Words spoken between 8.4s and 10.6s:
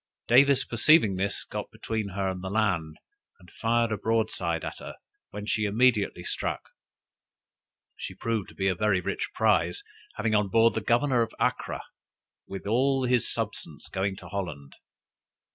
to be a very rich prize, having on